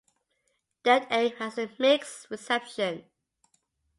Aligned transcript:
"Dead 0.81 1.05
Aim" 1.11 1.35
had 1.35 1.59
a 1.59 1.69
mixed 1.77 2.31
reception. 2.31 3.05